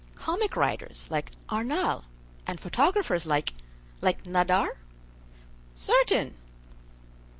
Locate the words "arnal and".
1.47-2.59